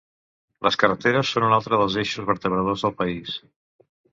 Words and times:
Les 0.67 0.77
carreteres 0.83 1.33
són 1.35 1.45
un 1.49 1.53
altre 1.59 1.79
dels 1.81 1.99
eixos 2.05 2.27
vertebradors 2.33 2.87
del 2.87 2.99
país. 3.03 3.37